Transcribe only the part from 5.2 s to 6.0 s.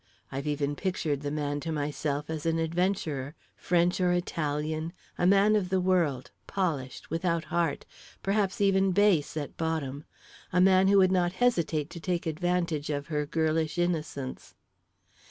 man of the